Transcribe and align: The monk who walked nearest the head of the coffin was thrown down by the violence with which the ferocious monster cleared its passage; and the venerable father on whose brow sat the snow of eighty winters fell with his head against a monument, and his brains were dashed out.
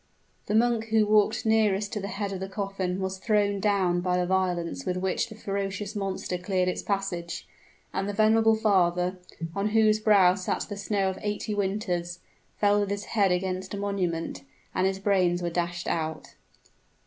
The 0.47 0.55
monk 0.55 0.85
who 0.85 1.05
walked 1.05 1.45
nearest 1.45 1.93
the 1.93 2.07
head 2.07 2.33
of 2.33 2.39
the 2.39 2.49
coffin 2.49 2.99
was 3.01 3.19
thrown 3.19 3.59
down 3.59 4.01
by 4.01 4.17
the 4.17 4.25
violence 4.25 4.83
with 4.83 4.97
which 4.97 5.29
the 5.29 5.35
ferocious 5.35 5.95
monster 5.95 6.39
cleared 6.39 6.67
its 6.69 6.81
passage; 6.81 7.47
and 7.93 8.09
the 8.09 8.13
venerable 8.13 8.55
father 8.55 9.19
on 9.55 9.67
whose 9.77 9.99
brow 9.99 10.33
sat 10.33 10.61
the 10.61 10.75
snow 10.75 11.11
of 11.11 11.19
eighty 11.21 11.53
winters 11.53 12.17
fell 12.57 12.79
with 12.79 12.89
his 12.89 13.03
head 13.13 13.31
against 13.31 13.75
a 13.75 13.77
monument, 13.77 14.41
and 14.73 14.87
his 14.87 14.97
brains 14.97 15.43
were 15.43 15.51
dashed 15.51 15.87
out. 15.87 16.33